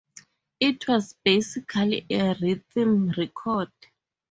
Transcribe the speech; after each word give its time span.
It 0.59 0.87
was 0.87 1.13
basically 1.23 2.07
a 2.09 2.33
rhythm 2.33 3.11
record. 3.15 3.69